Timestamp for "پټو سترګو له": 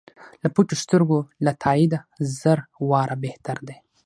0.55-1.51